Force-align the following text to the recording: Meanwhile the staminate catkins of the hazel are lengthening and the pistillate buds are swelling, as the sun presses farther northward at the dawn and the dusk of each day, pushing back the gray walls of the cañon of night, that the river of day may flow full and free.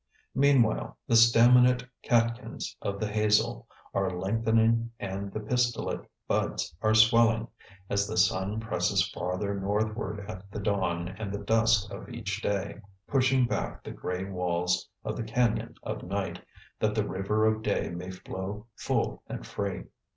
Meanwhile 0.33 0.97
the 1.07 1.13
staminate 1.15 1.87
catkins 2.01 2.75
of 2.81 2.99
the 2.99 3.07
hazel 3.07 3.67
are 3.93 4.09
lengthening 4.09 4.89
and 4.99 5.31
the 5.31 5.39
pistillate 5.39 6.03
buds 6.27 6.75
are 6.81 6.95
swelling, 6.95 7.49
as 7.87 8.07
the 8.07 8.17
sun 8.17 8.59
presses 8.59 9.07
farther 9.11 9.53
northward 9.59 10.27
at 10.27 10.49
the 10.49 10.59
dawn 10.59 11.07
and 11.19 11.31
the 11.31 11.37
dusk 11.45 11.91
of 11.93 12.09
each 12.09 12.41
day, 12.41 12.79
pushing 13.07 13.45
back 13.45 13.83
the 13.83 13.91
gray 13.91 14.23
walls 14.23 14.89
of 15.05 15.15
the 15.15 15.23
cañon 15.23 15.75
of 15.83 16.01
night, 16.01 16.43
that 16.79 16.95
the 16.95 17.07
river 17.07 17.45
of 17.45 17.61
day 17.61 17.91
may 17.91 18.09
flow 18.09 18.65
full 18.75 19.21
and 19.27 19.45
free. 19.45 19.83